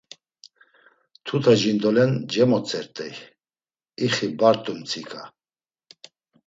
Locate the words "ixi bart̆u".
4.05-4.71